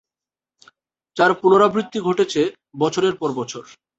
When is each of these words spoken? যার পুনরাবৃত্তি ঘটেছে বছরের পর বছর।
যার 1.17 1.31
পুনরাবৃত্তি 1.41 1.99
ঘটেছে 1.99 2.41
বছরের 2.79 3.15
পর 3.15 3.29
বছর। 3.31 3.63